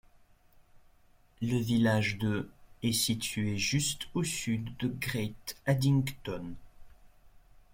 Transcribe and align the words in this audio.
Le 1.43 1.57
village 1.59 2.17
de 2.17 2.49
est 2.81 2.91
situé 2.91 3.59
juste 3.59 4.07
au 4.15 4.23
sud 4.23 4.75
de 4.77 4.87
Great 4.87 5.55
Addington. 5.67 6.55